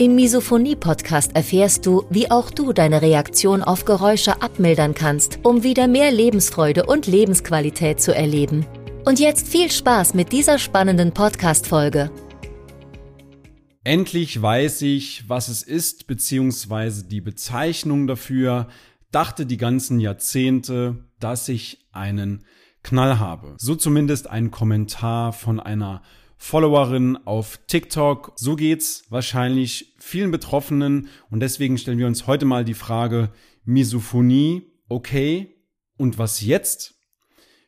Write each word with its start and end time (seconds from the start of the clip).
Im 0.00 0.14
Misophonie-Podcast 0.14 1.36
erfährst 1.36 1.84
du, 1.84 2.06
wie 2.08 2.30
auch 2.30 2.50
du 2.50 2.72
deine 2.72 3.02
Reaktion 3.02 3.62
auf 3.62 3.84
Geräusche 3.84 4.40
abmildern 4.40 4.94
kannst, 4.94 5.40
um 5.42 5.62
wieder 5.62 5.88
mehr 5.88 6.10
Lebensfreude 6.10 6.86
und 6.86 7.06
Lebensqualität 7.06 8.00
zu 8.00 8.14
erleben. 8.14 8.64
Und 9.04 9.20
jetzt 9.20 9.46
viel 9.46 9.70
Spaß 9.70 10.14
mit 10.14 10.32
dieser 10.32 10.58
spannenden 10.58 11.12
Podcast-Folge. 11.12 12.10
Endlich 13.84 14.40
weiß 14.40 14.80
ich, 14.80 15.28
was 15.28 15.48
es 15.48 15.62
ist, 15.62 16.06
beziehungsweise 16.06 17.04
die 17.04 17.20
Bezeichnung 17.20 18.06
dafür, 18.06 18.68
dachte 19.10 19.44
die 19.44 19.58
ganzen 19.58 20.00
Jahrzehnte, 20.00 21.04
dass 21.18 21.46
ich 21.50 21.84
einen 21.92 22.46
Knall 22.82 23.18
habe. 23.18 23.54
So 23.58 23.74
zumindest 23.74 24.30
ein 24.30 24.50
Kommentar 24.50 25.34
von 25.34 25.60
einer 25.60 26.00
Followerin 26.42 27.18
auf 27.26 27.60
TikTok. 27.66 28.32
So 28.34 28.56
geht's 28.56 29.04
wahrscheinlich 29.10 29.94
vielen 29.98 30.30
Betroffenen 30.30 31.08
und 31.30 31.40
deswegen 31.40 31.76
stellen 31.76 31.98
wir 31.98 32.06
uns 32.06 32.26
heute 32.26 32.46
mal 32.46 32.64
die 32.64 32.74
Frage 32.74 33.30
Misophonie, 33.66 34.62
okay, 34.88 35.54
und 35.98 36.16
was 36.18 36.40
jetzt? 36.40 36.94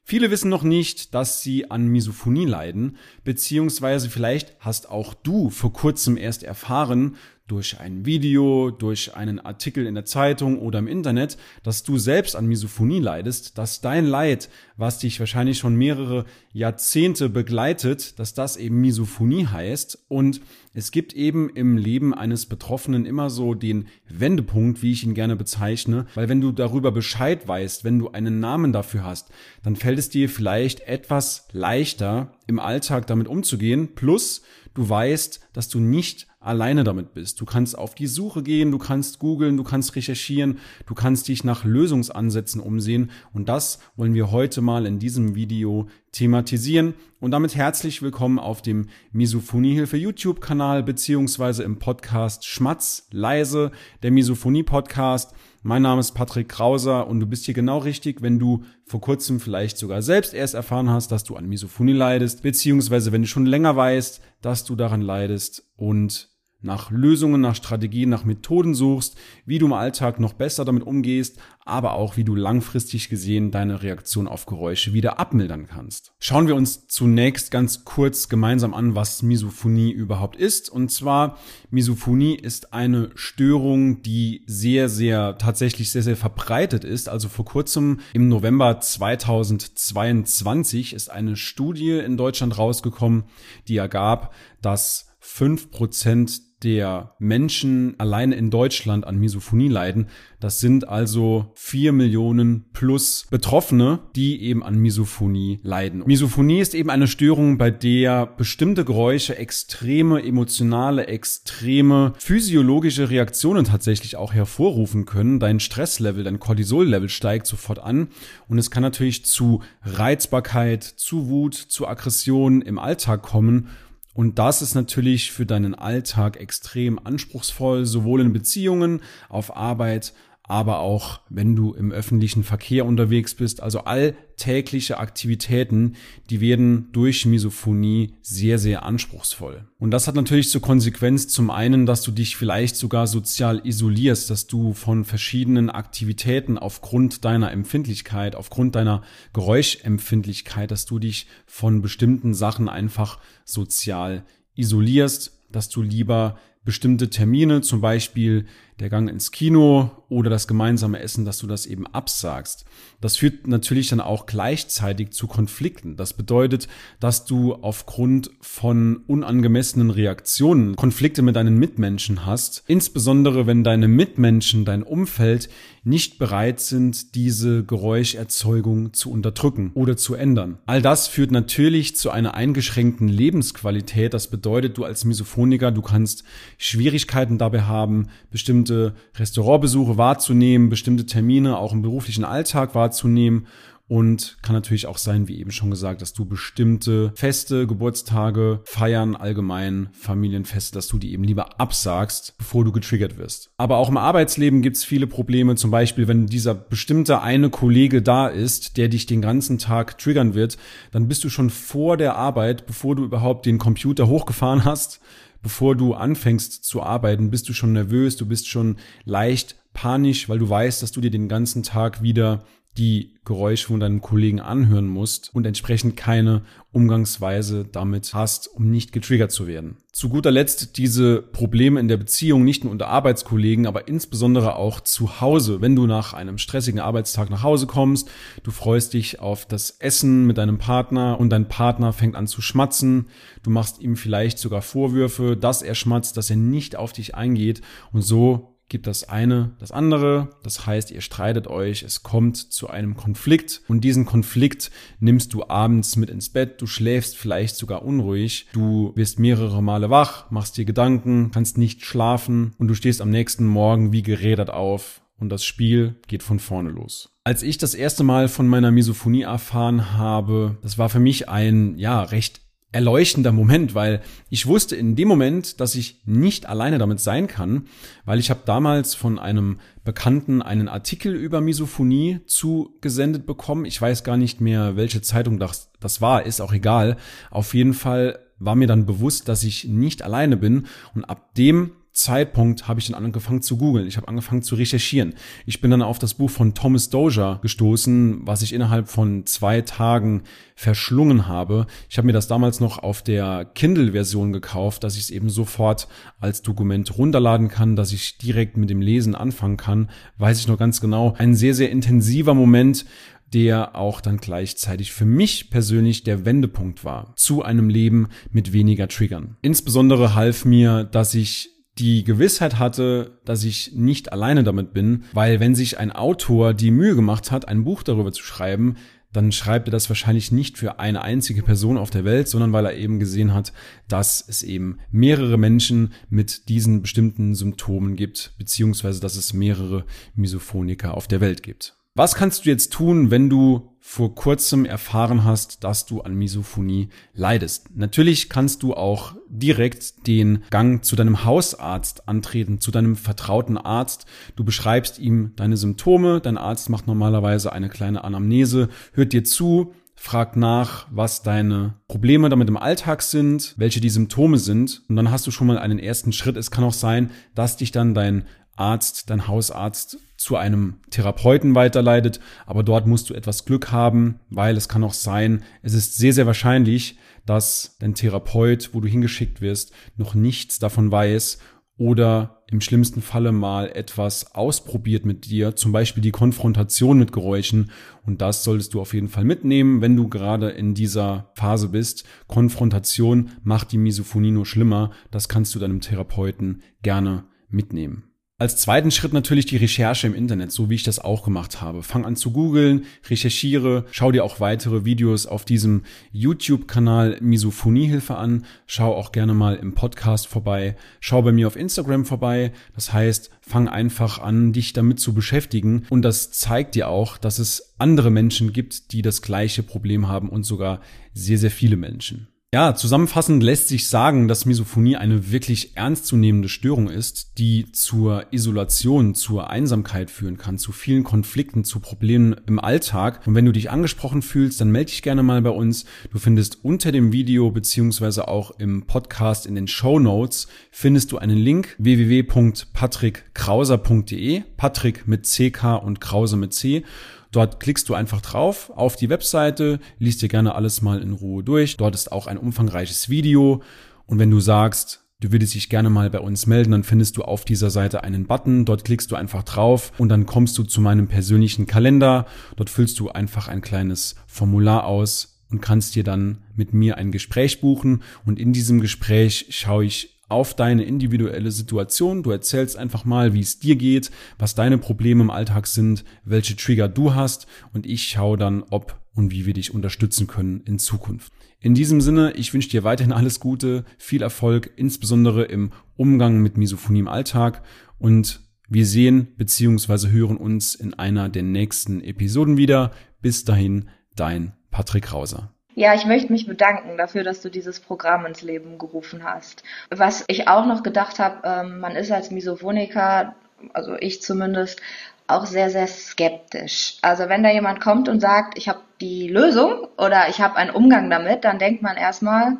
Viele 0.03 0.31
wissen 0.31 0.48
noch 0.48 0.62
nicht, 0.62 1.14
dass 1.14 1.42
sie 1.42 1.70
an 1.70 1.87
Misophonie 1.87 2.47
leiden, 2.47 2.97
beziehungsweise 3.25 4.09
vielleicht 4.09 4.56
hast 4.59 4.89
auch 4.89 5.12
du 5.12 5.51
vor 5.51 5.75
kurzem 5.75 6.17
erst 6.17 6.42
erfahren, 6.42 7.17
durch 7.53 7.81
ein 7.81 8.06
Video, 8.06 8.70
durch 8.70 9.14
einen 9.14 9.39
Artikel 9.39 9.86
in 9.86 9.95
der 9.95 10.06
Zeitung 10.06 10.58
oder 10.58 10.78
im 10.78 10.89
Internet, 10.89 11.36
dass 11.62 11.83
du 11.83 11.98
selbst 11.98 12.34
an 12.34 12.47
Misophonie 12.47 12.98
leidest, 12.98 13.58
dass 13.58 13.83
dein 13.83 14.06
Leid, 14.06 14.48
was 14.78 15.00
dich 15.00 15.20
wahrscheinlich 15.20 15.58
schon 15.58 15.77
mehrere 15.77 16.25
Jahrzehnte 16.55 17.28
begleitet, 17.28 18.19
dass 18.19 18.33
das 18.33 18.56
eben 18.56 18.80
Misophonie 18.80 19.48
heißt. 19.48 20.06
Und 20.08 20.41
es 20.73 20.92
gibt 20.92 21.12
eben 21.12 21.50
im 21.50 21.77
Leben 21.77 22.14
eines 22.14 22.47
Betroffenen 22.47 23.05
immer 23.05 23.28
so 23.28 23.53
den 23.53 23.86
Wendepunkt, 24.08 24.83
wie 24.83 24.92
ich 24.92 25.05
ihn 25.05 25.12
gerne 25.12 25.36
bezeichne, 25.36 26.06
weil 26.14 26.30
wenn 26.30 26.41
du 26.41 26.53
darüber 26.53 26.91
Bescheid 26.91 27.47
weißt, 27.47 27.84
wenn 27.84 27.98
du 27.98 28.12
einen 28.12 28.41
Namen 28.41 28.73
dafür 28.73 29.05
hast, 29.05 29.28
dann 29.62 29.77
fällt 29.77 29.98
es 29.98 30.08
dir 30.08 30.30
vielleicht 30.30 30.80
etwas 30.89 31.48
leichter 31.53 32.33
im 32.47 32.58
Alltag 32.58 33.06
damit 33.06 33.28
umzugehen, 33.28 33.89
plus 33.95 34.41
du 34.73 34.89
weißt, 34.89 35.41
dass 35.53 35.69
du 35.69 35.80
nicht 35.80 36.28
alleine 36.45 36.85
damit 36.85 37.15
bist. 37.15 37.41
Du 37.41 37.45
kannst 37.45 37.77
auf 37.77 37.95
die 37.95 38.07
Suche 38.07 38.43
gehen, 38.43 38.71
du 38.71 38.79
kannst 38.79 39.19
googeln, 39.19 39.57
du 39.57 39.65
kannst 39.65 39.95
recherchieren, 39.97 40.59
du 40.87 40.95
kannst 40.95 41.29
dich 41.29 41.45
nach 41.45 41.65
Lösungsansätzen 41.65 42.61
umsehen 42.61 43.11
und 43.33 43.48
das 43.48 43.79
wollen 43.97 44.15
wir 44.15 44.31
heute 44.31 44.61
mal 44.61 44.87
in 44.87 44.98
diesem 44.98 45.35
Video 45.35 45.89
thematisieren 46.13 46.95
und 47.20 47.31
damit 47.31 47.55
herzlich 47.55 48.03
willkommen 48.03 48.39
auf 48.39 48.63
dem 48.63 48.89
Misophoniehilfe 49.13 49.97
YouTube 49.97 50.41
Kanal 50.41 50.83
beziehungsweise 50.83 51.63
im 51.63 51.79
Podcast 51.79 52.45
Schmatz 52.45 53.07
leise, 53.13 53.70
der 54.03 54.11
Misophonie 54.11 54.65
Podcast. 54.65 55.33
Mein 55.63 55.83
Name 55.83 56.01
ist 56.01 56.13
Patrick 56.13 56.48
Krauser 56.48 57.07
und 57.07 57.20
du 57.20 57.27
bist 57.27 57.45
hier 57.45 57.55
genau 57.55 57.79
richtig, 57.79 58.20
wenn 58.20 58.41
du 58.41 58.65
vor 58.85 59.01
kurzem 59.01 59.39
vielleicht 59.39 59.79
sogar 59.79 60.02
selbst 60.02 60.35
erst 60.35 60.55
erfahren 60.55 60.91
hast, 60.91 61.13
dass 61.13 61.23
du 61.23 61.36
an 61.36 61.48
Misophonie 61.48 61.92
leidest, 61.92 62.42
beziehungsweise 62.42 63.13
wenn 63.13 63.23
du 63.23 63.29
schon 63.29 63.47
länger 63.47 63.77
weißt, 63.77 64.20
dass 64.41 64.64
du 64.64 64.75
daran 64.75 65.01
leidest 65.01 65.64
und 65.77 66.32
nach 66.62 66.90
Lösungen, 66.90 67.40
nach 67.40 67.55
Strategien, 67.55 68.08
nach 68.08 68.24
Methoden 68.24 68.74
suchst, 68.74 69.17
wie 69.45 69.58
du 69.58 69.67
im 69.67 69.73
Alltag 69.73 70.20
noch 70.20 70.33
besser 70.33 70.64
damit 70.64 70.84
umgehst, 70.84 71.39
aber 71.64 71.95
auch 71.95 72.17
wie 72.17 72.24
du 72.24 72.34
langfristig 72.34 73.08
gesehen 73.08 73.52
deine 73.52 73.83
Reaktion 73.83 74.27
auf 74.27 74.46
Geräusche 74.46 74.92
wieder 74.92 75.20
abmildern 75.20 75.67
kannst. 75.67 76.12
Schauen 76.18 76.48
wir 76.48 76.56
uns 76.56 76.89
zunächst 76.89 77.51
ganz 77.51 77.84
kurz 77.84 78.28
gemeinsam 78.28 78.74
an, 78.74 78.95
was 78.95 79.22
Misophonie 79.22 79.90
überhaupt 79.90 80.36
ist. 80.36 80.70
Und 80.70 80.90
zwar, 80.90 81.39
Misophonie 81.70 82.34
ist 82.34 82.72
eine 82.72 83.11
Störung, 83.14 84.01
die 84.02 84.42
sehr, 84.46 84.89
sehr, 84.89 85.36
tatsächlich 85.39 85.92
sehr, 85.92 86.02
sehr 86.02 86.17
verbreitet 86.17 86.84
ist. 86.84 87.08
Also 87.08 87.28
vor 87.28 87.45
kurzem 87.45 88.01
im 88.12 88.28
November 88.28 88.80
2022 88.80 90.95
ist 90.95 91.11
eine 91.11 91.36
Studie 91.36 91.98
in 91.98 92.17
Deutschland 92.17 92.58
rausgekommen, 92.58 93.24
die 93.68 93.77
ergab, 93.77 94.34
dass 94.61 95.06
fünf 95.20 95.70
Prozent 95.70 96.52
der 96.62 97.14
Menschen 97.18 97.95
alleine 97.98 98.34
in 98.36 98.50
Deutschland 98.50 99.06
an 99.06 99.18
Misophonie 99.18 99.68
leiden. 99.68 100.06
Das 100.40 100.61
sind 100.61 100.89
also 100.89 101.52
vier 101.55 101.92
Millionen 101.92 102.64
plus 102.73 103.27
Betroffene, 103.30 104.00
die 104.17 104.42
eben 104.42 104.62
an 104.62 104.78
Misophonie 104.78 105.61
leiden. 105.62 106.02
Misophonie 106.06 106.61
ist 106.61 106.74
eben 106.74 106.90
eine 106.90 107.06
Störung, 107.06 107.58
bei 107.58 107.70
der 107.70 108.27
bestimmte 108.27 108.84
Geräusche 108.84 109.36
extreme 109.36 110.22
emotionale, 110.22 111.06
extreme 111.06 112.12
physiologische 112.18 113.11
Reaktionen 113.11 113.64
tatsächlich 113.64 114.17
auch 114.17 114.33
hervorrufen 114.33 115.05
können. 115.05 115.40
Dein 115.40 115.61
Stresslevel, 115.61 116.24
dein 116.24 116.40
Cortisollevel 116.40 117.08
steigt 117.08 117.46
sofort 117.46 117.78
an 117.78 118.08
und 118.48 118.58
es 118.58 118.70
kann 118.70 118.83
natürlich 118.83 119.24
zu 119.24 119.62
Reizbarkeit, 119.83 120.84
zu 120.84 121.28
Wut, 121.28 121.55
zu 121.55 121.86
Aggression 121.86 122.62
im 122.62 122.78
Alltag 122.78 123.22
kommen 123.22 123.68
und 124.14 124.39
das 124.39 124.61
ist 124.62 124.74
natürlich 124.74 125.33
für 125.33 125.46
deinen 125.46 125.74
Alltag 125.74 126.36
extrem 126.39 126.98
anspruchsvoll, 127.05 127.86
sowohl 127.86 128.20
in 128.20 128.32
Beziehungen, 128.32 129.00
auf 129.28 129.56
Arbeit, 129.56 130.12
aber 130.44 130.81
auch 130.81 131.20
wenn 131.31 131.55
du 131.55 131.73
im 131.73 131.93
öffentlichen 131.93 132.43
Verkehr 132.43 132.85
unterwegs 132.85 133.35
bist. 133.35 133.62
Also 133.62 133.85
alltägliche 133.85 134.99
Aktivitäten, 134.99 135.94
die 136.31 136.41
werden 136.41 136.88
durch 136.93 137.26
Misophonie 137.26 138.14
sehr, 138.23 138.58
sehr 138.58 138.82
anspruchsvoll. 138.85 139.64
Und 139.79 139.93
das 139.93 140.08
hat 140.08 140.17
natürlich 140.17 140.50
zur 140.50 140.61
Konsequenz 140.61 141.29
zum 141.29 141.50
einen, 141.50 141.87
dass 141.87 142.02
du 142.02 142.11
dich 142.11 142.37
vielleicht 142.37 142.75
sogar 142.76 143.06
sozial 143.06 143.64
isolierst, 143.64 144.31
dass 144.31 144.49
du 144.49 144.75
von 144.75 145.05
verschiedenen 145.05 145.70
Aktivitäten 145.70 146.58
aufgrund 146.58 147.25
deiner 147.25 147.52
Empfindlichkeit, 147.52 148.35
aufgrund 148.35 148.75
deiner 148.75 149.02
Geräuschempfindlichkeit, 149.32 150.73
dass 150.73 150.87
du 150.87 150.99
dich 150.99 151.29
von 151.47 151.82
bestimmten 151.82 152.35
Sachen 152.35 152.69
einfach 152.69 153.20
sozial 153.44 154.25
isolierst, 154.56 155.38
dass 155.52 155.69
du 155.69 155.82
lieber 155.82 156.37
bestimmte 156.64 157.11
Termine, 157.11 157.61
zum 157.61 157.81
Beispiel 157.81 158.46
der 158.82 158.90
Gang 158.90 159.08
ins 159.08 159.31
Kino 159.31 159.90
oder 160.08 160.28
das 160.28 160.49
gemeinsame 160.49 160.99
Essen, 161.00 161.25
dass 161.25 161.38
du 161.38 161.46
das 161.46 161.67
eben 161.67 161.87
absagst. 161.87 162.64
Das 163.00 163.17
führt 163.17 163.46
natürlich 163.46 163.88
dann 163.88 164.00
auch 164.00 164.26
gleichzeitig 164.26 165.11
zu 165.11 165.26
Konflikten. 165.26 165.96
Das 165.96 166.14
bedeutet, 166.14 166.69
dass 166.99 167.25
du 167.25 167.55
aufgrund 167.55 168.31
von 168.40 168.99
unangemessenen 169.06 169.90
Reaktionen 169.90 170.76
Konflikte 170.76 171.22
mit 171.22 171.37
deinen 171.37 171.58
Mitmenschen 171.58 172.26
hast, 172.26 172.64
insbesondere 172.67 173.46
wenn 173.46 173.64
deine 173.64 173.88
Mitmenschen, 173.88 174.64
dein 174.64 174.82
Umfeld 174.82 175.49
nicht 175.84 176.19
bereit 176.19 176.61
sind, 176.61 177.14
diese 177.14 177.64
Geräuscherzeugung 177.64 178.93
zu 178.93 179.11
unterdrücken 179.11 179.72
oder 179.75 179.96
zu 179.96 180.14
ändern. 180.14 180.58
All 180.67 180.81
das 180.81 181.08
führt 181.08 181.32
natürlich 181.32 181.96
zu 181.96 182.11
einer 182.11 182.34
eingeschränkten 182.34 183.08
Lebensqualität. 183.08 184.14
Das 184.14 184.28
bedeutet, 184.28 184.78
du 184.78 184.84
als 184.84 185.05
Misophoniker, 185.05 185.72
du 185.72 185.82
kannst 185.82 186.22
Schwierigkeiten 186.62 187.38
dabei 187.38 187.62
haben, 187.62 188.06
bestimmte 188.31 188.94
Restaurantbesuche 189.16 189.96
wahrzunehmen, 189.96 190.69
bestimmte 190.69 191.06
Termine 191.06 191.58
auch 191.58 191.72
im 191.72 191.82
beruflichen 191.82 192.25
Alltag 192.25 192.76
wahrzunehmen 192.76 193.48
und 193.88 194.38
kann 194.42 194.54
natürlich 194.54 194.87
auch 194.87 194.96
sein, 194.96 195.26
wie 195.26 195.40
eben 195.40 195.50
schon 195.50 195.70
gesagt, 195.70 196.02
dass 196.02 196.12
du 196.12 196.25
bestimmte 196.25 197.12
Feste, 197.16 197.66
Geburtstage, 197.66 198.60
Feiern, 198.64 199.16
allgemein 199.16 199.88
Familienfeste, 199.92 200.72
dass 200.75 200.87
du 200.87 200.98
die 200.98 201.12
eben 201.12 201.25
lieber 201.25 201.60
absagst, 201.60 202.38
bevor 202.38 202.64
du 202.64 202.70
getriggert 202.70 203.19
wirst. 203.19 203.50
Aber 203.56 203.78
auch 203.78 203.88
im 203.88 203.96
Arbeitsleben 203.96 204.62
gibt 204.62 204.76
es 204.76 204.84
viele 204.84 205.08
Probleme, 205.08 205.56
zum 205.56 205.72
Beispiel, 205.72 206.06
wenn 206.06 206.26
dieser 206.26 206.54
bestimmte 206.54 207.22
eine 207.22 207.50
Kollege 207.50 208.02
da 208.02 208.28
ist, 208.28 208.76
der 208.76 208.87
dich 208.87 209.06
den 209.06 209.20
ganzen 209.20 209.58
Tag 209.58 209.98
triggern 209.98 210.34
wird, 210.34 210.58
dann 210.92 211.08
bist 211.08 211.25
du 211.25 211.28
schon 211.28 211.50
vor 211.50 211.96
der 211.96 212.14
Arbeit, 212.14 212.66
bevor 212.66 212.94
du 212.94 213.04
überhaupt 213.04 213.46
den 213.46 213.58
Computer 213.58 214.06
hochgefahren 214.06 214.64
hast, 214.64 215.00
bevor 215.42 215.76
du 215.76 215.94
anfängst 215.94 216.64
zu 216.64 216.82
arbeiten, 216.82 217.30
bist 217.30 217.48
du 217.48 217.52
schon 217.52 217.72
nervös, 217.72 218.16
du 218.16 218.26
bist 218.26 218.48
schon 218.48 218.76
leicht 219.04 219.56
panisch, 219.74 220.28
weil 220.28 220.38
du 220.38 220.48
weißt, 220.48 220.82
dass 220.82 220.92
du 220.92 221.00
dir 221.00 221.10
den 221.10 221.28
ganzen 221.28 221.62
Tag 221.62 222.02
wieder 222.02 222.44
die 222.78 223.12
Geräusche 223.24 223.69
von 223.69 223.80
deinen 223.80 224.00
Kollegen 224.00 224.40
anhören 224.40 224.88
musst 224.88 225.32
und 225.34 225.46
entsprechend 225.46 225.96
keine 225.96 226.42
Umgangsweise 226.72 227.64
damit 227.70 228.14
hast, 228.14 228.48
um 228.48 228.70
nicht 228.70 228.92
getriggert 228.92 229.30
zu 229.30 229.46
werden. 229.46 229.76
Zu 229.92 230.08
guter 230.08 230.30
Letzt 230.30 230.78
diese 230.78 231.20
Probleme 231.20 231.78
in 231.78 231.86
der 231.86 231.98
Beziehung 231.98 232.44
nicht 232.44 232.64
nur 232.64 232.72
unter 232.72 232.88
Arbeitskollegen, 232.88 233.66
aber 233.66 233.88
insbesondere 233.88 234.56
auch 234.56 234.80
zu 234.80 235.20
Hause. 235.20 235.60
Wenn 235.60 235.76
du 235.76 235.86
nach 235.86 236.14
einem 236.14 236.38
stressigen 236.38 236.80
Arbeitstag 236.80 237.30
nach 237.30 237.42
Hause 237.42 237.66
kommst, 237.66 238.10
du 238.42 238.50
freust 238.50 238.94
dich 238.94 239.20
auf 239.20 239.46
das 239.46 239.70
Essen 239.78 240.26
mit 240.26 240.38
deinem 240.38 240.58
Partner 240.58 241.20
und 241.20 241.30
dein 241.30 241.46
Partner 241.46 241.92
fängt 241.92 242.16
an 242.16 242.26
zu 242.26 242.40
schmatzen. 242.40 243.08
Du 243.42 243.50
machst 243.50 243.80
ihm 243.82 243.96
vielleicht 243.96 244.38
sogar 244.38 244.62
Vorwürfe, 244.62 245.36
dass 245.36 245.60
er 245.60 245.75
schmatzt, 245.75 246.16
dass 246.16 246.30
er 246.30 246.36
nicht 246.36 246.75
auf 246.75 246.92
dich 246.92 247.14
eingeht 247.14 247.60
und 247.92 248.00
so 248.02 248.51
gibt 248.72 248.86
das 248.86 249.06
eine 249.06 249.52
das 249.60 249.70
andere. 249.70 250.30
Das 250.42 250.66
heißt, 250.66 250.90
ihr 250.90 251.02
streitet 251.02 251.46
euch, 251.46 251.82
es 251.82 252.02
kommt 252.02 252.38
zu 252.38 252.70
einem 252.70 252.96
Konflikt 252.96 253.60
und 253.69 253.82
diesen 253.84 254.06
Konflikt 254.06 254.70
nimmst 254.98 255.34
du 255.34 255.46
abends 255.46 255.96
mit 255.96 256.08
ins 256.08 256.30
Bett, 256.30 256.60
du 256.60 256.66
schläfst 256.66 257.16
vielleicht 257.16 257.56
sogar 257.56 257.84
unruhig, 257.84 258.46
du 258.54 258.92
wirst 258.96 259.20
mehrere 259.20 259.62
Male 259.62 259.90
wach, 259.90 260.30
machst 260.30 260.56
dir 260.56 260.64
Gedanken, 260.64 261.30
kannst 261.32 261.58
nicht 261.58 261.84
schlafen 261.84 262.54
und 262.58 262.69
du 262.69 262.74
stehst 262.74 263.02
am 263.02 263.10
nächsten 263.10 263.46
Morgen 263.46 263.92
wie 263.92 264.02
gerädert 264.02 264.48
auf 264.48 265.02
und 265.18 265.28
das 265.28 265.44
Spiel 265.44 265.96
geht 266.08 266.22
von 266.22 266.38
vorne 266.38 266.70
los. 266.70 267.10
Als 267.25 267.42
ich 267.42 267.58
das 267.58 267.75
erste 267.75 268.02
Mal 268.02 268.26
von 268.26 268.48
meiner 268.48 268.72
Misophonie 268.72 269.22
erfahren 269.22 269.96
habe, 269.96 270.56
das 270.62 270.78
war 270.78 270.88
für 270.88 270.98
mich 270.98 271.28
ein, 271.28 271.78
ja, 271.78 272.02
recht 272.02 272.41
erleuchtender 272.72 273.32
Moment, 273.32 273.74
weil 273.74 274.00
ich 274.30 274.46
wusste 274.46 274.76
in 274.76 274.96
dem 274.96 275.06
Moment, 275.06 275.60
dass 275.60 275.74
ich 275.74 276.00
nicht 276.06 276.46
alleine 276.46 276.78
damit 276.78 277.00
sein 277.00 277.26
kann, 277.26 277.66
weil 278.06 278.19
ich 278.19 278.30
habe 278.30 278.40
damals 278.46 278.94
von 278.94 279.19
einem 279.19 279.60
Bekannten 279.84 280.40
einen 280.40 280.69
Artikel 280.69 281.14
über 281.14 281.42
Misophonie 281.42 282.20
zugesendet 282.26 283.26
bekommen. 283.26 283.66
Ich 283.66 283.80
weiß 283.80 284.04
gar 284.04 284.16
nicht 284.16 284.40
mehr, 284.40 284.74
welche 284.74 285.02
Zeitung 285.02 285.38
das, 285.38 285.70
das 285.80 286.00
war, 286.00 286.24
ist 286.24 286.40
auch 286.40 286.52
egal. 286.52 286.96
Auf 287.30 287.52
jeden 287.52 287.74
Fall 287.74 288.19
war 288.38 288.54
mir 288.56 288.66
dann 288.66 288.86
bewusst, 288.86 289.28
dass 289.28 289.44
ich 289.44 289.64
nicht 289.64 290.02
alleine 290.02 290.36
bin 290.38 290.66
und 290.94 291.04
ab 291.04 291.34
dem 291.34 291.72
Zeitpunkt 291.92 292.68
habe 292.68 292.80
ich 292.80 292.86
dann 292.86 293.02
angefangen 293.02 293.42
zu 293.42 293.58
googeln. 293.58 293.86
Ich 293.86 293.96
habe 293.96 294.08
angefangen 294.08 294.42
zu 294.42 294.54
recherchieren. 294.54 295.14
Ich 295.44 295.60
bin 295.60 295.70
dann 295.70 295.82
auf 295.82 295.98
das 295.98 296.14
Buch 296.14 296.30
von 296.30 296.54
Thomas 296.54 296.88
Dozier 296.88 297.38
gestoßen, 297.42 298.20
was 298.26 298.42
ich 298.42 298.52
innerhalb 298.52 298.88
von 298.88 299.26
zwei 299.26 299.60
Tagen 299.60 300.22
verschlungen 300.54 301.26
habe. 301.28 301.66
Ich 301.90 301.98
habe 301.98 302.06
mir 302.06 302.12
das 302.12 302.28
damals 302.28 302.60
noch 302.60 302.78
auf 302.78 303.02
der 303.02 303.44
Kindle-Version 303.44 304.32
gekauft, 304.32 304.84
dass 304.84 304.96
ich 304.96 305.02
es 305.02 305.10
eben 305.10 305.28
sofort 305.28 305.88
als 306.18 306.42
Dokument 306.42 306.96
runterladen 306.96 307.48
kann, 307.48 307.76
dass 307.76 307.92
ich 307.92 308.18
direkt 308.18 308.56
mit 308.56 308.70
dem 308.70 308.80
Lesen 308.80 309.14
anfangen 309.14 309.56
kann. 309.56 309.90
Weiß 310.18 310.38
ich 310.38 310.48
noch 310.48 310.58
ganz 310.58 310.80
genau. 310.80 311.14
Ein 311.18 311.34
sehr, 311.34 311.54
sehr 311.54 311.70
intensiver 311.70 312.34
Moment, 312.34 312.86
der 313.32 313.76
auch 313.76 314.00
dann 314.00 314.18
gleichzeitig 314.18 314.92
für 314.92 315.06
mich 315.06 315.50
persönlich 315.50 316.04
der 316.04 316.24
Wendepunkt 316.24 316.84
war 316.84 317.14
zu 317.16 317.42
einem 317.42 317.68
Leben 317.68 318.08
mit 318.30 318.52
weniger 318.52 318.88
Triggern. 318.88 319.36
Insbesondere 319.42 320.14
half 320.14 320.44
mir, 320.44 320.84
dass 320.84 321.14
ich 321.14 321.50
die 321.78 322.04
Gewissheit 322.04 322.58
hatte, 322.58 323.19
dass 323.24 323.44
ich 323.44 323.72
nicht 323.74 324.12
alleine 324.12 324.44
damit 324.44 324.74
bin, 324.74 325.04
weil 325.12 325.40
wenn 325.40 325.54
sich 325.54 325.78
ein 325.78 325.90
Autor 325.90 326.54
die 326.54 326.70
Mühe 326.70 326.94
gemacht 326.94 327.30
hat, 327.30 327.48
ein 327.48 327.64
Buch 327.64 327.82
darüber 327.82 328.12
zu 328.12 328.22
schreiben, 328.22 328.76
dann 329.12 329.30
schreibt 329.30 329.69
er 329.69 329.72
das 329.72 329.90
wahrscheinlich 329.90 330.32
nicht 330.32 330.56
für 330.58 330.80
eine 330.80 331.02
einzige 331.02 331.42
Person 331.42 331.76
auf 331.76 331.90
der 331.90 332.04
Welt, 332.04 332.28
sondern 332.28 332.52
weil 332.52 332.64
er 332.64 332.76
eben 332.76 332.98
gesehen 332.98 333.34
hat, 333.34 333.52
dass 333.88 334.24
es 334.26 334.42
eben 334.42 334.78
mehrere 334.90 335.36
Menschen 335.36 335.92
mit 336.08 336.48
diesen 336.48 336.82
bestimmten 336.82 337.34
Symptomen 337.34 337.96
gibt, 337.96 338.32
beziehungsweise 338.38 339.00
dass 339.00 339.16
es 339.16 339.34
mehrere 339.34 339.84
Misophoniker 340.14 340.94
auf 340.94 341.08
der 341.08 341.20
Welt 341.20 341.42
gibt. 341.42 341.76
Was 341.94 342.14
kannst 342.14 342.46
du 342.46 342.48
jetzt 342.48 342.72
tun, 342.72 343.10
wenn 343.10 343.28
du 343.28 343.76
vor 343.78 344.14
kurzem 344.14 344.64
erfahren 344.64 345.24
hast, 345.24 345.62
dass 345.62 345.84
du 345.84 346.00
an 346.00 346.14
Misophonie 346.14 346.88
leidest? 347.12 347.76
Natürlich 347.76 348.30
kannst 348.30 348.62
du 348.62 348.72
auch 348.72 349.14
direkt 349.28 350.06
den 350.06 350.42
Gang 350.48 350.82
zu 350.82 350.96
deinem 350.96 351.26
Hausarzt 351.26 352.08
antreten, 352.08 352.60
zu 352.60 352.70
deinem 352.70 352.96
vertrauten 352.96 353.58
Arzt. 353.58 354.06
Du 354.36 354.42
beschreibst 354.42 355.00
ihm 355.00 355.32
deine 355.36 355.58
Symptome. 355.58 356.22
Dein 356.22 356.38
Arzt 356.38 356.70
macht 356.70 356.86
normalerweise 356.86 357.52
eine 357.52 357.68
kleine 357.68 358.04
Anamnese, 358.04 358.70
hört 358.94 359.12
dir 359.12 359.22
zu, 359.22 359.74
fragt 359.94 360.34
nach, 360.36 360.86
was 360.90 361.22
deine 361.22 361.74
Probleme 361.88 362.30
damit 362.30 362.48
im 362.48 362.56
Alltag 362.56 363.02
sind, 363.02 363.52
welche 363.58 363.82
die 363.82 363.90
Symptome 363.90 364.38
sind. 364.38 364.82
Und 364.88 364.96
dann 364.96 365.10
hast 365.10 365.26
du 365.26 365.30
schon 365.30 365.46
mal 365.46 365.58
einen 365.58 365.78
ersten 365.78 366.14
Schritt. 366.14 366.38
Es 366.38 366.50
kann 366.50 366.64
auch 366.64 366.72
sein, 366.72 367.10
dass 367.34 367.58
dich 367.58 367.70
dann 367.70 367.92
dein 367.92 368.24
Arzt, 368.56 369.10
dein 369.10 369.28
Hausarzt 369.28 369.98
zu 370.22 370.36
einem 370.36 370.76
Therapeuten 370.90 371.54
weiterleitet, 371.54 372.20
aber 372.46 372.62
dort 372.62 372.86
musst 372.86 373.10
du 373.10 373.14
etwas 373.14 373.44
Glück 373.44 373.72
haben, 373.72 374.20
weil 374.30 374.56
es 374.56 374.69
kann 374.69 374.84
auch 374.84 374.94
sein, 374.94 375.42
es 375.62 375.74
ist 375.74 375.96
sehr, 375.96 376.12
sehr 376.12 376.26
wahrscheinlich, 376.26 376.96
dass 377.26 377.76
dein 377.80 377.94
Therapeut, 377.94 378.70
wo 378.72 378.80
du 378.80 378.88
hingeschickt 378.88 379.40
wirst, 379.40 379.72
noch 379.96 380.14
nichts 380.14 380.60
davon 380.60 380.92
weiß 380.92 381.38
oder 381.76 382.44
im 382.52 382.60
schlimmsten 382.60 383.02
Falle 383.02 383.32
mal 383.32 383.70
etwas 383.70 384.34
ausprobiert 384.34 385.04
mit 385.04 385.24
dir, 385.26 385.56
zum 385.56 385.72
Beispiel 385.72 386.02
die 386.02 386.10
Konfrontation 386.10 386.98
mit 386.98 387.10
Geräuschen. 387.10 387.70
Und 388.04 388.20
das 388.20 388.44
solltest 388.44 388.75
du 388.75 388.80
auf 388.80 388.94
jeden 388.94 389.08
Fall 389.08 389.25
mitnehmen, 389.25 389.80
wenn 389.80 389.96
du 389.96 390.08
gerade 390.08 390.50
in 390.50 390.75
dieser 390.75 391.32
Phase 391.34 391.70
bist. 391.70 392.04
Konfrontation 392.28 393.30
macht 393.42 393.72
die 393.72 393.78
Misophonie 393.78 394.30
nur 394.30 394.46
schlimmer. 394.46 394.90
Das 395.10 395.28
kannst 395.28 395.54
du 395.54 395.58
deinem 395.58 395.80
Therapeuten 395.80 396.62
gerne 396.82 397.25
mitnehmen. 397.48 398.12
Als 398.42 398.56
zweiten 398.56 398.90
Schritt 398.90 399.12
natürlich 399.12 399.46
die 399.46 399.56
Recherche 399.56 400.08
im 400.08 400.16
Internet, 400.16 400.50
so 400.50 400.68
wie 400.68 400.74
ich 400.74 400.82
das 400.82 400.98
auch 400.98 401.22
gemacht 401.22 401.60
habe. 401.60 401.84
Fang 401.84 402.04
an 402.04 402.16
zu 402.16 402.32
googeln, 402.32 402.86
recherchiere, 403.08 403.84
schau 403.92 404.10
dir 404.10 404.24
auch 404.24 404.40
weitere 404.40 404.84
Videos 404.84 405.26
auf 405.26 405.44
diesem 405.44 405.84
YouTube-Kanal 406.10 407.18
Misophoniehilfe 407.20 408.16
an, 408.16 408.44
schau 408.66 408.96
auch 408.96 409.12
gerne 409.12 409.32
mal 409.32 409.54
im 409.54 409.76
Podcast 409.76 410.26
vorbei, 410.26 410.74
schau 410.98 411.22
bei 411.22 411.30
mir 411.30 411.46
auf 411.46 411.54
Instagram 411.54 412.04
vorbei. 412.04 412.50
Das 412.74 412.92
heißt, 412.92 413.30
fang 413.42 413.68
einfach 413.68 414.18
an, 414.18 414.52
dich 414.52 414.72
damit 414.72 414.98
zu 414.98 415.14
beschäftigen 415.14 415.86
und 415.88 416.02
das 416.02 416.32
zeigt 416.32 416.74
dir 416.74 416.88
auch, 416.88 417.18
dass 417.18 417.38
es 417.38 417.76
andere 417.78 418.10
Menschen 418.10 418.52
gibt, 418.52 418.90
die 418.90 419.02
das 419.02 419.22
gleiche 419.22 419.62
Problem 419.62 420.08
haben 420.08 420.28
und 420.28 420.42
sogar 420.42 420.80
sehr, 421.14 421.38
sehr 421.38 421.52
viele 421.52 421.76
Menschen. 421.76 422.26
Ja, 422.54 422.75
zusammenfassend 422.75 423.43
lässt 423.43 423.69
sich 423.69 423.87
sagen, 423.87 424.28
dass 424.28 424.44
Misophonie 424.44 424.96
eine 424.96 425.32
wirklich 425.32 425.75
ernstzunehmende 425.75 426.50
Störung 426.50 426.90
ist, 426.90 427.38
die 427.38 427.72
zur 427.72 428.26
Isolation, 428.31 429.14
zur 429.14 429.49
Einsamkeit 429.49 430.10
führen 430.10 430.37
kann, 430.37 430.58
zu 430.58 430.70
vielen 430.70 431.02
Konflikten, 431.02 431.64
zu 431.64 431.81
Problemen 431.81 432.37
im 432.46 432.60
Alltag. 432.60 433.26
Und 433.26 433.34
wenn 433.34 433.46
du 433.46 433.52
dich 433.52 433.70
angesprochen 433.70 434.20
fühlst, 434.20 434.60
dann 434.60 434.70
melde 434.70 434.90
dich 434.90 435.00
gerne 435.00 435.22
mal 435.22 435.40
bei 435.40 435.49
uns. 435.49 435.87
Du 436.12 436.19
findest 436.19 436.62
unter 436.62 436.93
dem 436.93 437.10
Video 437.10 437.50
beziehungsweise 437.50 438.28
auch 438.28 438.50
im 438.58 438.82
Podcast 438.82 439.46
in 439.46 439.54
den 439.54 439.66
Show 439.66 439.99
Notes 439.99 440.46
findest 440.70 441.10
du 441.12 441.16
einen 441.16 441.38
Link 441.38 441.75
www.patrickkrauser.de, 441.78 444.42
Patrick 444.59 445.09
mit 445.09 445.25
CK 445.25 445.82
und 445.82 446.02
Krause 446.02 446.37
mit 446.37 446.52
C. 446.52 446.85
Dort 447.32 447.60
klickst 447.60 447.88
du 447.88 447.94
einfach 447.94 448.20
drauf 448.20 448.70
auf 448.76 448.94
die 448.94 449.08
Webseite, 449.08 449.80
liest 449.98 450.20
dir 450.20 450.28
gerne 450.28 450.54
alles 450.54 450.82
mal 450.82 451.00
in 451.00 451.12
Ruhe 451.12 451.42
durch. 451.42 451.78
Dort 451.78 451.94
ist 451.94 452.12
auch 452.12 452.26
ein 452.26 452.36
umfangreiches 452.36 453.08
Video. 453.08 453.62
Und 454.04 454.18
wenn 454.18 454.30
du 454.30 454.38
sagst, 454.38 455.02
du 455.20 455.32
würdest 455.32 455.54
dich 455.54 455.70
gerne 455.70 455.88
mal 455.88 456.10
bei 456.10 456.20
uns 456.20 456.46
melden, 456.46 456.72
dann 456.72 456.84
findest 456.84 457.16
du 457.16 457.22
auf 457.22 457.46
dieser 457.46 457.70
Seite 457.70 458.04
einen 458.04 458.26
Button. 458.26 458.66
Dort 458.66 458.84
klickst 458.84 459.10
du 459.10 459.16
einfach 459.16 459.44
drauf 459.44 459.92
und 459.96 460.10
dann 460.10 460.26
kommst 460.26 460.58
du 460.58 460.62
zu 460.62 460.82
meinem 460.82 461.08
persönlichen 461.08 461.66
Kalender. 461.66 462.26
Dort 462.56 462.68
füllst 462.68 463.00
du 463.00 463.10
einfach 463.10 463.48
ein 463.48 463.62
kleines 463.62 464.14
Formular 464.26 464.84
aus 464.84 465.40
und 465.50 465.62
kannst 465.62 465.94
dir 465.94 466.04
dann 466.04 466.38
mit 466.54 466.74
mir 466.74 466.98
ein 466.98 467.12
Gespräch 467.12 467.62
buchen. 467.62 468.02
Und 468.26 468.38
in 468.38 468.52
diesem 468.52 468.80
Gespräch 468.80 469.46
schaue 469.48 469.86
ich 469.86 470.12
auf 470.32 470.54
deine 470.54 470.84
individuelle 470.84 471.52
Situation. 471.52 472.22
Du 472.22 472.30
erzählst 472.30 472.76
einfach 472.76 473.04
mal, 473.04 473.34
wie 473.34 473.40
es 473.40 473.60
dir 473.60 473.76
geht, 473.76 474.10
was 474.38 474.54
deine 474.54 474.78
Probleme 474.78 475.22
im 475.22 475.30
Alltag 475.30 475.66
sind, 475.66 476.04
welche 476.24 476.56
Trigger 476.56 476.88
du 476.88 477.14
hast 477.14 477.46
und 477.72 477.86
ich 477.86 478.04
schaue 478.04 478.36
dann, 478.36 478.64
ob 478.70 479.00
und 479.14 479.30
wie 479.30 479.46
wir 479.46 479.52
dich 479.52 479.74
unterstützen 479.74 480.26
können 480.26 480.62
in 480.64 480.78
Zukunft. 480.78 481.32
In 481.60 481.74
diesem 481.74 482.00
Sinne, 482.00 482.32
ich 482.32 482.52
wünsche 482.52 482.70
dir 482.70 482.82
weiterhin 482.82 483.12
alles 483.12 483.38
Gute, 483.38 483.84
viel 483.98 484.22
Erfolg, 484.22 484.72
insbesondere 484.76 485.44
im 485.44 485.70
Umgang 485.96 486.40
mit 486.40 486.56
Misophonie 486.56 487.00
im 487.00 487.08
Alltag 487.08 487.62
und 487.98 488.40
wir 488.68 488.86
sehen 488.86 489.28
bzw. 489.36 490.08
hören 490.08 490.38
uns 490.38 490.74
in 490.74 490.94
einer 490.94 491.28
der 491.28 491.42
nächsten 491.42 492.00
Episoden 492.00 492.56
wieder. 492.56 492.92
Bis 493.20 493.44
dahin, 493.44 493.90
dein 494.16 494.54
Patrick 494.70 495.12
Rauser. 495.12 495.51
Ja, 495.75 495.95
ich 495.95 496.05
möchte 496.05 496.31
mich 496.33 496.47
bedanken 496.47 496.99
dafür, 496.99 497.25
dass 497.25 497.41
du 497.41 497.49
dieses 497.49 497.81
Programm 497.81 498.26
ins 498.26 498.43
Leben 498.43 498.79
gerufen 498.79 499.25
hast. 499.25 499.62
Was 499.88 500.25
ich 500.29 500.49
auch 500.49 500.67
noch 500.67 500.83
gedacht 500.83 501.19
habe, 501.19 501.41
ähm, 501.45 501.81
man 501.81 501.97
ist 501.97 502.12
als 502.12 502.31
Misophoniker, 502.31 503.35
also 503.73 503.97
ich 503.99 504.21
zumindest, 504.21 504.83
auch 505.29 505.47
sehr, 505.47 505.71
sehr 505.71 505.87
skeptisch. 505.87 506.97
Also 507.00 507.29
wenn 507.29 507.43
da 507.43 507.50
jemand 507.50 507.81
kommt 507.81 508.09
und 508.09 508.21
sagt, 508.21 508.59
ich 508.59 508.69
habe 508.69 508.81
die 509.00 509.29
Lösung 509.29 509.88
oder 509.97 510.29
ich 510.29 510.41
habe 510.41 510.57
einen 510.57 510.71
Umgang 510.71 511.09
damit, 511.09 511.45
dann 511.45 511.59
denkt 511.59 511.83
man 511.83 511.97
erstmal, 511.97 512.59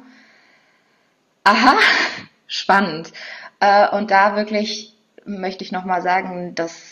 aha, 1.45 1.77
spannend. 2.47 3.13
Äh, 3.61 3.89
und 3.91 4.11
da 4.11 4.37
wirklich 4.37 4.95
möchte 5.25 5.65
ich 5.65 5.73
nochmal 5.73 6.03
sagen, 6.03 6.55
dass 6.55 6.92